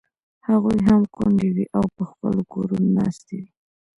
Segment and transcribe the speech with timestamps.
[0.47, 3.47] هغوی هم کونډې وې او په خپلو کورونو ناستې وې.